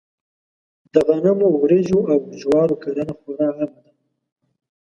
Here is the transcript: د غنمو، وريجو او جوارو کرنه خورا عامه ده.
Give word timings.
د 0.93 0.95
غنمو، 1.07 1.47
وريجو 1.61 1.99
او 2.13 2.19
جوارو 2.41 2.75
کرنه 2.83 3.13
خورا 3.19 3.47
عامه 3.57 3.79
ده. 3.83 3.91